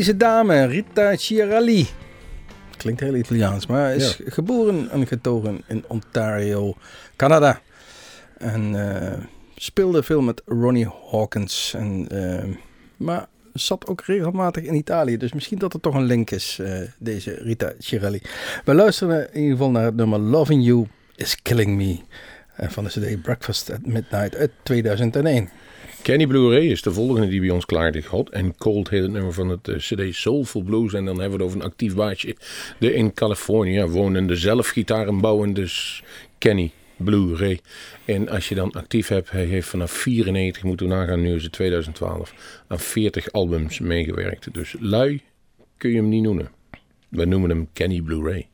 Deze 0.00 0.16
dame, 0.16 0.64
Rita 0.64 1.16
Chiarelli. 1.16 1.88
Klinkt 2.76 3.00
heel 3.00 3.14
Italiaans, 3.14 3.66
maar 3.66 3.94
is 3.94 4.16
Ja. 4.16 4.24
geboren 4.30 4.90
en 4.90 5.06
getogen 5.06 5.62
in 5.68 5.84
Ontario, 5.88 6.74
Canada. 7.16 7.60
En 8.38 8.74
eh, 8.74 9.18
speelde 9.54 10.02
veel 10.02 10.20
met 10.20 10.42
Ronnie 10.46 10.88
Hawkins. 11.10 11.74
En, 11.76 12.08
eh, 12.08 12.44
maar 12.96 13.26
zat 13.52 13.86
ook 13.86 14.00
regelmatig 14.00 14.62
in 14.64 14.74
Italië. 14.74 15.16
Dus 15.16 15.32
misschien 15.32 15.58
dat 15.58 15.74
er 15.74 15.80
toch 15.80 15.94
een 15.94 16.04
link 16.04 16.30
is, 16.30 16.58
eh, 16.60 16.80
deze 16.98 17.34
Rita 17.34 17.72
Chiarelli. 17.78 18.20
We 18.64 18.74
luisteren 18.74 19.32
in 19.32 19.40
ieder 19.40 19.56
geval 19.56 19.70
naar 19.70 19.84
het 19.84 19.96
nummer 19.96 20.18
Loving 20.18 20.64
You 20.64 20.86
is 21.16 21.42
Killing 21.42 21.76
Me. 21.76 21.98
van 22.68 22.84
de 22.84 22.90
CD 22.90 23.22
Breakfast 23.22 23.70
at 23.70 23.86
Midnight 23.86 24.36
uit 24.36 24.50
2001. 24.62 25.48
Kenny 26.02 26.26
Blue 26.26 26.50
Ray 26.50 26.66
is 26.66 26.82
de 26.82 26.92
volgende 26.92 27.28
die 27.28 27.40
bij 27.40 27.50
ons 27.50 27.64
klaar 27.64 27.90
ligt. 27.90 28.06
Hot 28.06 28.32
and 28.32 28.56
Cold 28.56 28.90
heet 28.90 29.02
het 29.02 29.10
nummer 29.10 29.32
van 29.32 29.48
het 29.48 29.68
eh, 29.68 29.76
CD 29.76 30.14
Soulful 30.14 30.62
Blues. 30.62 30.92
En 30.92 31.04
dan 31.04 31.20
hebben 31.20 31.38
we 31.38 31.44
het 31.44 31.52
over 31.52 31.64
een 31.64 31.70
actief 31.70 31.94
baasje. 31.94 32.36
De 32.78 32.94
in 32.94 33.14
Californië 33.14 33.84
wonende, 33.84 34.36
zelf 34.36 34.68
gitarenbouwende 34.68 35.68
Kenny 36.38 36.70
Blue 36.96 37.36
Ray. 37.36 37.60
En 38.04 38.28
als 38.28 38.48
je 38.48 38.54
dan 38.54 38.72
actief 38.72 39.08
hebt, 39.08 39.30
hij 39.30 39.44
heeft 39.44 39.68
vanaf 39.68 39.90
94, 39.90 40.62
moeten 40.62 40.88
we 40.88 40.94
nagaan, 40.94 41.20
nu 41.20 41.34
is 41.34 41.42
het 41.42 41.52
2012, 41.52 42.62
aan 42.68 42.78
40 42.78 43.32
albums 43.32 43.78
meegewerkt. 43.78 44.54
Dus 44.54 44.74
lui 44.78 45.22
kun 45.76 45.90
je 45.90 45.96
hem 45.96 46.08
niet 46.08 46.22
noemen. 46.22 46.50
We 47.08 47.24
noemen 47.24 47.50
hem 47.50 47.68
Kenny 47.72 48.00
Blue 48.00 48.46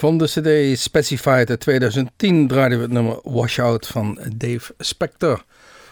Van 0.00 0.18
de 0.18 0.24
CD 0.24 0.78
Specified 0.78 1.50
uit 1.50 1.60
2010 1.60 2.48
draaiden 2.48 2.78
we 2.78 2.84
het 2.84 2.92
nummer 2.92 3.18
Washout 3.22 3.86
van 3.86 4.18
Dave 4.36 4.74
Spector. 4.78 5.44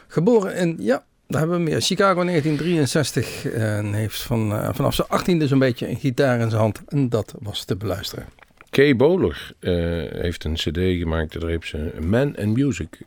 Geboren 0.06 0.54
in, 0.54 0.76
ja, 0.78 1.04
daar 1.26 1.40
hebben 1.40 1.59
we 1.59 1.62
meer, 1.70 1.80
Chicago 1.80 2.24
1963. 2.24 3.44
En 3.44 3.92
heeft 3.92 4.22
van, 4.22 4.52
eh, 4.52 4.68
vanaf 4.72 4.94
zijn 4.94 5.09
18e 5.09 5.46
zo'n 5.46 5.59
beetje 5.59 5.88
een 5.88 5.96
gitaar 5.96 6.40
in 6.40 6.48
zijn 6.48 6.62
hand. 6.62 6.80
En 6.86 7.09
dat 7.09 7.34
was 7.38 7.64
te 7.64 7.76
beluisteren. 7.76 8.26
Kay 8.70 8.96
Bowler 8.96 9.52
eh, 9.61 9.72
heeft 10.20 10.44
een 10.44 10.54
cd 10.54 10.78
gemaakt. 10.78 11.40
Daar 11.40 11.50
heeft 11.50 11.68
ze 11.68 11.92
Man 12.00 12.36
and 12.36 12.56
Music 12.56 12.98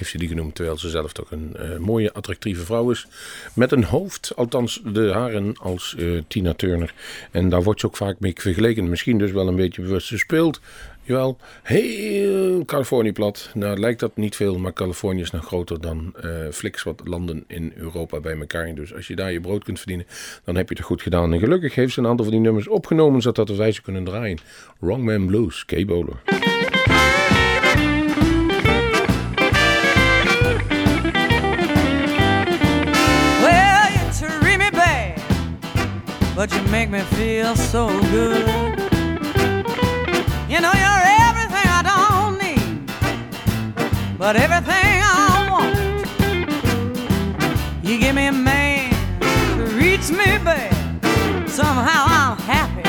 heeft 0.00 0.12
ze 0.12 0.18
die 0.18 0.28
genoemd. 0.28 0.54
Terwijl 0.54 0.78
ze 0.78 0.88
zelf 0.88 1.12
toch 1.12 1.30
een 1.30 1.56
eh, 1.56 1.76
mooie, 1.76 2.12
attractieve 2.12 2.64
vrouw 2.64 2.90
is. 2.90 3.06
Met 3.54 3.72
een 3.72 3.84
hoofd, 3.84 4.32
althans 4.36 4.80
de 4.84 5.12
haren 5.12 5.56
als 5.56 5.94
eh, 5.98 6.06
Tina 6.28 6.54
Turner. 6.54 6.94
En 7.30 7.48
daar 7.48 7.62
wordt 7.62 7.80
ze 7.80 7.86
ook 7.86 7.96
vaak 7.96 8.20
mee 8.20 8.34
vergeleken. 8.36 8.88
Misschien 8.88 9.18
dus 9.18 9.30
wel 9.30 9.48
een 9.48 9.56
beetje 9.56 9.82
bewust. 9.82 10.06
Ze 10.06 10.18
speelt 10.18 10.60
Jawel, 11.02 11.38
heel 11.62 12.64
Californië 12.64 13.12
plat. 13.12 13.50
Nou 13.54 13.78
lijkt 13.78 14.00
dat 14.00 14.16
niet 14.16 14.36
veel, 14.36 14.58
maar 14.58 14.72
Californië 14.72 15.20
is 15.20 15.30
nog 15.30 15.44
groter 15.44 15.80
dan 15.80 16.14
eh 16.20 16.30
fliks 16.50 16.82
wat 16.82 17.02
landen 17.04 17.44
in 17.46 17.72
Europa 17.76 18.20
bij 18.20 18.38
elkaar. 18.38 18.74
Dus 18.74 18.94
als 18.94 19.06
je 19.06 19.16
daar 19.16 19.32
je 19.32 19.40
brood 19.40 19.64
kunt 19.64 19.78
verdienen, 19.78 20.06
dan 20.44 20.56
heb 20.56 20.68
je 20.68 20.74
het 20.74 20.84
goed 20.84 21.02
gedaan. 21.02 21.32
En 21.32 21.38
gelukkig 21.38 21.74
heeft 21.74 21.92
ze 21.92 22.00
een 22.00 22.06
aantal 22.06 22.24
van 22.24 22.34
die 22.34 22.42
nummers 22.42 22.68
opgenomen, 22.68 23.22
zodat 23.22 23.48
wij 23.48 23.72
ze 23.72 23.82
kunnen 23.82 24.04
draaien. 24.04 24.38
Wrong 24.78 25.04
Man 25.04 25.26
Blues, 25.26 25.64
Kay 25.64 25.84
Bowler. 25.84 26.49
But 36.40 36.50
you 36.54 36.62
make 36.70 36.88
me 36.88 37.00
feel 37.18 37.54
so 37.54 37.88
good. 38.12 38.48
You 40.48 40.58
know 40.64 40.72
you're 40.82 41.04
everything 41.28 41.68
I 41.78 41.82
don't 41.90 42.38
need, 42.42 42.86
but 44.16 44.36
everything 44.36 45.02
I 45.04 45.48
want. 45.50 45.76
You 47.84 47.98
give 47.98 48.14
me 48.14 48.28
a 48.28 48.32
man 48.32 48.90
who 49.58 49.68
treats 49.72 50.10
me 50.10 50.38
bad. 50.42 50.72
Somehow 51.46 52.04
I'm 52.08 52.38
happy. 52.38 52.88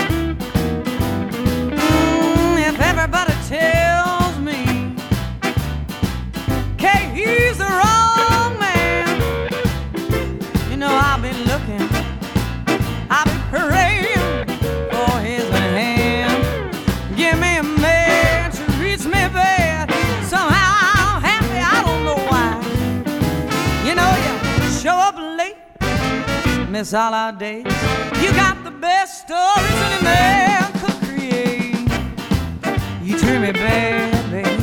Mm, 1.75 2.69
if 2.69 2.79
everybody 2.79 3.33
tells 3.49 3.90
miss 26.81 26.95
all 26.95 27.13
our 27.13 27.31
days. 27.31 27.63
You 28.23 28.31
got 28.31 28.63
the 28.63 28.71
best 28.71 29.27
stories 29.27 29.77
any 29.87 30.03
man 30.03 30.71
could 30.81 30.97
create. 31.05 31.75
You 33.03 33.19
treat 33.19 33.39
me 33.39 33.51
bad, 33.51 34.31
baby. 34.31 34.57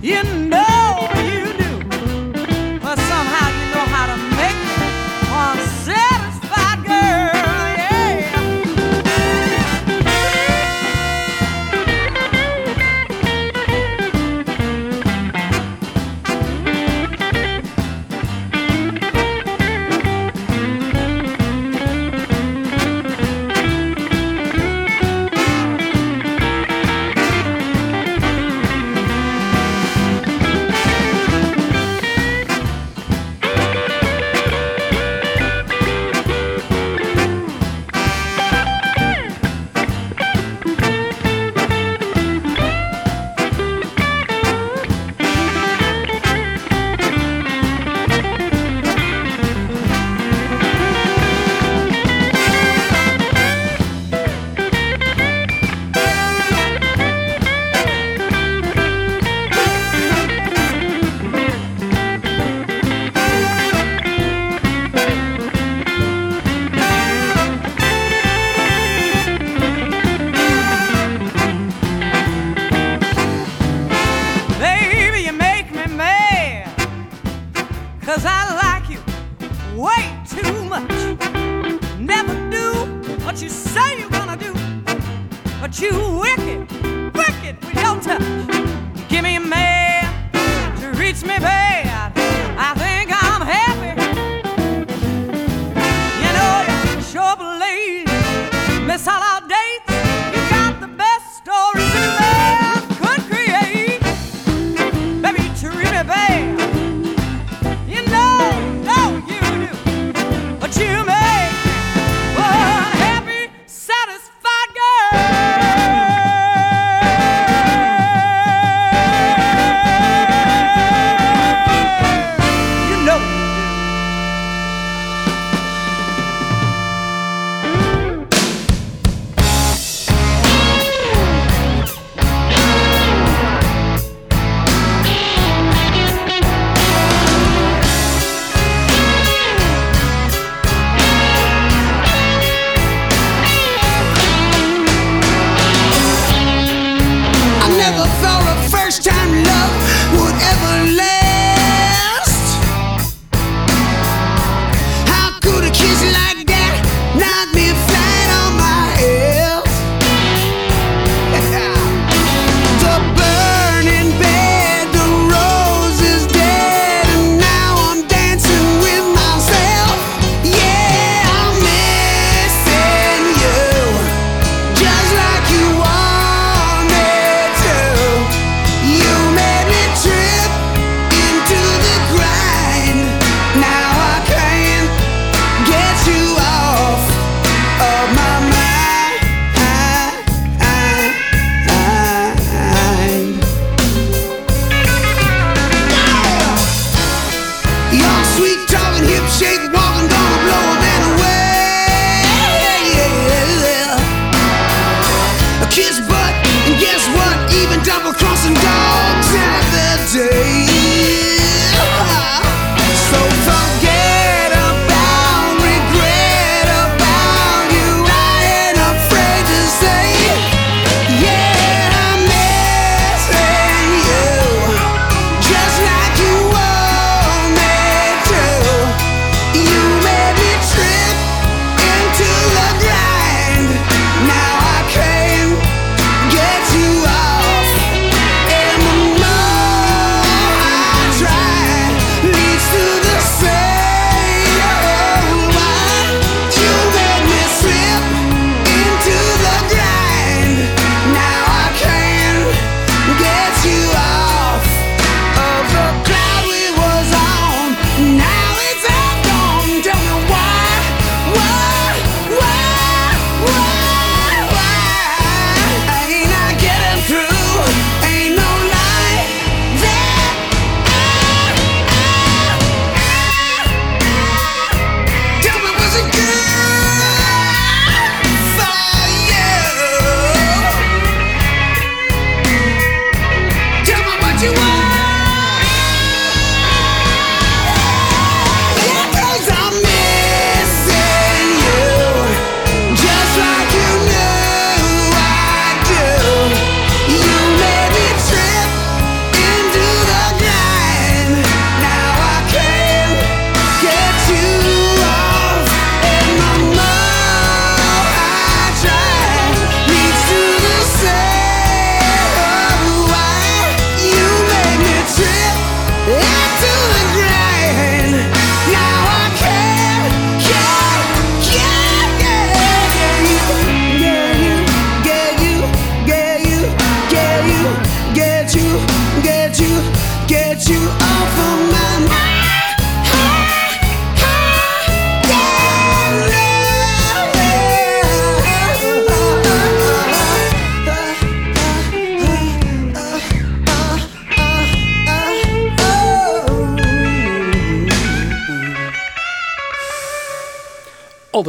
You 0.00 0.22
know 0.48 0.63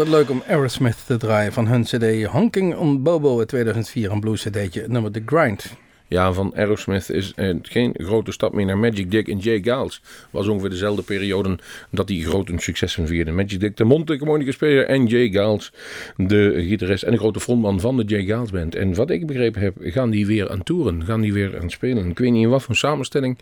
Leuk 0.10 0.30
om 0.30 0.44
Aerosmith 0.48 1.06
te 1.06 1.18
draaien 1.18 1.54
van 1.54 1.68
hun 1.68 1.84
cd 1.84 2.26
Honking 2.26 2.76
on 2.76 3.04
Bobo 3.04 3.40
uit 3.40 3.48
2004, 3.48 4.12
een 4.12 4.20
blues 4.20 4.44
cd'tje, 4.44 4.86
nummer 4.88 5.12
The 5.12 5.22
Grind. 5.26 5.76
Ja, 6.08 6.34
van 6.34 6.56
Aerosmith 6.56 7.10
is 7.10 7.34
geen 7.62 7.94
grote 7.98 8.32
stap 8.32 8.54
meer 8.54 8.66
naar 8.66 8.78
Magic 8.78 9.12
Dick 9.12 9.28
en 9.28 9.38
Jay 9.38 9.62
Giles. 9.62 10.02
Was 10.32 10.48
ongeveer 10.48 10.70
dezelfde 10.70 11.02
periode 11.02 11.58
dat 11.92 12.08
die 12.08 12.26
grote 12.26 12.54
successen 12.58 13.08
vierden. 13.08 13.36
Magic 13.36 13.60
Dick, 13.60 13.78
de 13.78 13.84
mondharmonica-speler 13.84 14.86
en 14.86 15.06
Jay 15.06 15.30
Giles, 15.30 15.72
de 16.18 16.66
gitarist 16.68 17.04
en 17.04 17.12
de 17.12 17.18
grote 17.18 17.40
frontman 17.40 17.80
van 17.80 17.98
de 17.98 18.04
Jay 18.04 18.24
Giles 18.24 18.52
Band. 18.52 18.76
En 18.76 18.94
wat 18.94 19.10
ik 19.10 19.28
begrepen 19.28 19.62
heb, 19.62 19.76
gaan 19.80 20.10
die 20.10 20.26
weer 20.26 20.50
aan 20.50 20.64
toeren, 20.64 21.06
gaan 21.06 21.22
die 21.22 21.34
weer 21.34 21.60
aan 21.62 21.70
spelen. 21.70 22.10
Ik 22.10 22.20
weet 22.20 22.32
niet 22.32 22.44
in 22.44 22.50
wat 22.50 22.64
voor 22.64 22.76
samenstelling, 22.76 23.38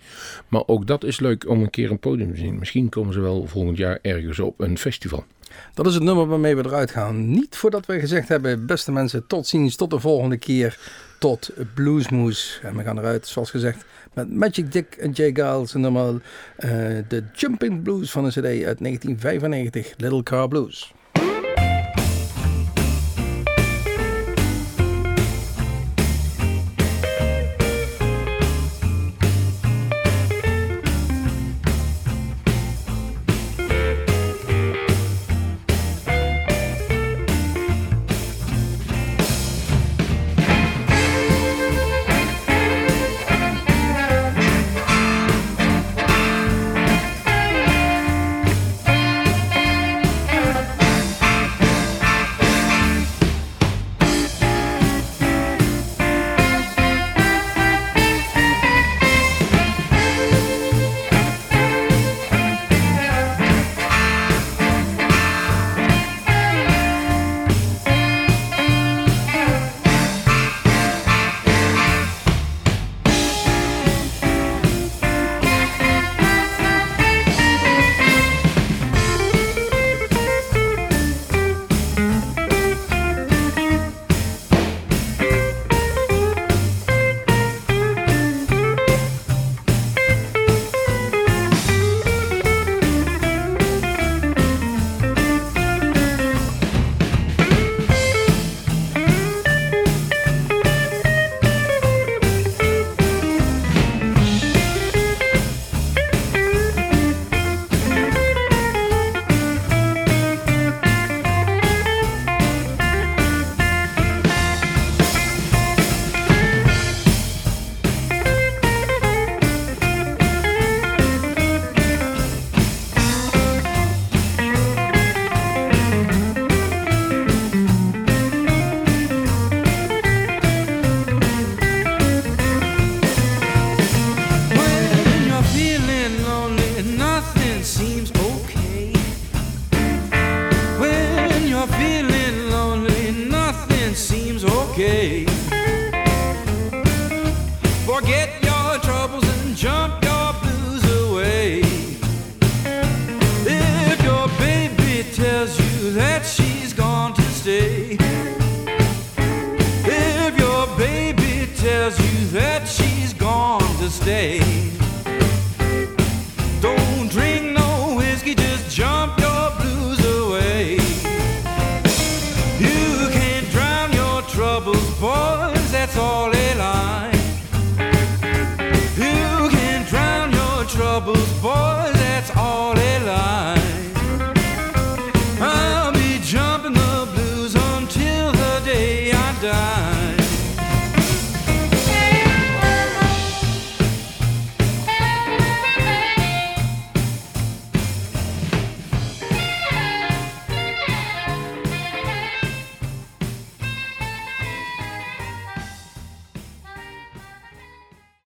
maar 0.47 0.63
ook 0.65 0.87
dat 0.87 1.03
is 1.03 1.19
leuk 1.19 1.49
om 1.49 1.61
een 1.61 1.69
keer 1.69 1.91
een 1.91 1.99
podium 1.99 2.33
te 2.33 2.39
zien. 2.39 2.59
Misschien 2.59 2.89
komen 2.89 3.13
ze 3.13 3.19
wel 3.19 3.47
volgend 3.47 3.77
jaar 3.77 3.99
ergens 4.01 4.39
op 4.39 4.59
een 4.59 4.77
festival. 4.77 5.23
Dat 5.73 5.85
is 5.85 5.93
het 5.93 6.03
nummer 6.03 6.27
waarmee 6.27 6.55
we 6.55 6.65
eruit 6.65 6.91
gaan. 6.91 7.29
Niet 7.29 7.55
voordat 7.55 7.85
we 7.85 7.99
gezegd 7.99 8.27
hebben, 8.27 8.65
beste 8.65 8.91
mensen, 8.91 9.27
tot 9.27 9.47
ziens, 9.47 9.75
tot 9.75 9.89
de 9.89 9.99
volgende 9.99 10.37
keer, 10.37 10.77
tot 11.19 11.49
Bluesmoes. 11.73 12.59
En 12.63 12.77
we 12.77 12.83
gaan 12.83 12.97
eruit, 12.97 13.27
zoals 13.27 13.49
gezegd, 13.49 13.85
met 14.13 14.33
Magic 14.33 14.71
Dick 14.71 14.95
en 14.95 15.11
Jay 15.11 15.31
Giles, 15.33 15.73
en 15.73 15.81
nummer 15.81 16.21
eh, 16.55 16.69
de 17.07 17.23
Jumping 17.33 17.83
Blues 17.83 18.11
van 18.11 18.23
een 18.23 18.31
cd 18.31 18.45
uit 18.45 18.79
1995, 18.79 19.93
Little 19.97 20.23
Car 20.23 20.47
Blues. 20.47 20.93